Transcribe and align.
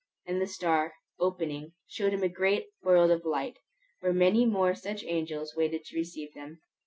And 0.25 0.41
the 0.41 0.47
star, 0.47 0.95
opening, 1.19 1.73
showed 1.85 2.11
him 2.11 2.23
a 2.23 2.27
great 2.27 2.69
world 2.81 3.11
of 3.11 3.23
light, 3.23 3.59
where 3.99 4.11
many 4.13 4.47
more 4.47 4.73
such 4.73 5.03
angels 5.03 5.53
waited 5.55 5.83
to 5.85 5.95
receive 5.95 6.33
them. 6.33 6.59